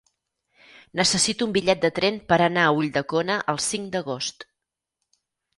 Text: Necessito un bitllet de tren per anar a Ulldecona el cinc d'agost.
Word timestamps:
Necessito 0.99 1.47
un 1.49 1.53
bitllet 1.57 1.83
de 1.83 1.91
tren 1.99 2.17
per 2.33 2.39
anar 2.45 2.65
a 2.71 2.71
Ulldecona 2.79 3.39
el 3.55 3.63
cinc 3.69 3.95
d'agost. 3.97 4.51